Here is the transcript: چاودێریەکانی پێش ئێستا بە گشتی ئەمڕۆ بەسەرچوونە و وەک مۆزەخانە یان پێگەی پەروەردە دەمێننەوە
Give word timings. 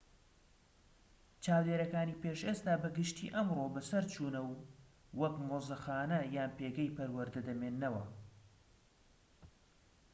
چاودێریەکانی 1.43 2.19
پێش 2.21 2.39
ئێستا 2.47 2.73
بە 2.81 2.89
گشتی 2.97 3.33
ئەمڕۆ 3.35 3.65
بەسەرچوونە 3.73 4.41
و 4.43 4.49
وەک 5.19 5.35
مۆزەخانە 5.47 6.19
یان 6.35 6.51
پێگەی 6.57 6.93
پەروەردە 6.97 7.41
دەمێننەوە 7.47 8.03